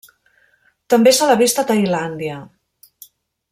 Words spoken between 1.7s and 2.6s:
Tailàndia.